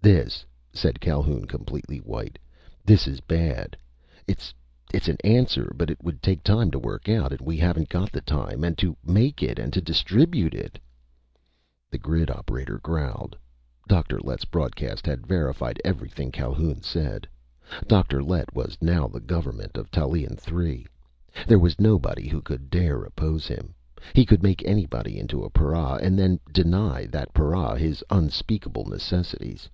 [0.00, 2.38] "This," said Calhoun, completely white,
[2.82, 3.76] "This is bad!
[4.26, 4.54] It's...
[4.94, 7.90] it's an answer, but it would take time to work it out, and we haven't
[7.90, 8.64] got the time!
[8.64, 10.78] And to make it and to distribute it"
[11.90, 13.36] The grid operator growled.
[13.86, 14.18] Dr.
[14.20, 17.26] Lett's broadcast had verified everything Calhoun said.
[17.86, 18.22] Dr.
[18.24, 20.86] Lett was now the government of Tallien Three.
[21.46, 23.74] There was nobody who could dare oppose him.
[24.14, 29.68] He could make anybody into a para, and then deny that para his unspeakable necessities.